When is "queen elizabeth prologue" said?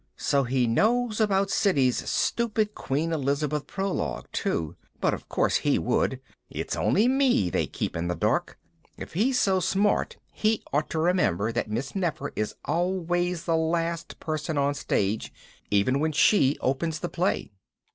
2.73-4.25